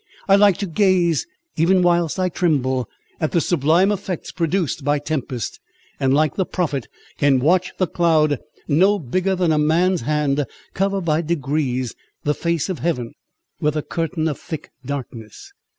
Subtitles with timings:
[0.27, 1.27] I like to gaze
[1.57, 5.59] (even whilst I tremble) at the sublime effects produced by tempest;
[5.99, 6.87] and, like the prophet,
[7.19, 11.93] can watch the cloud, no bigger than a man's hand, cover by degrees
[12.23, 13.13] the face of heaven,
[13.59, 15.51] with a curtain of thick darkness."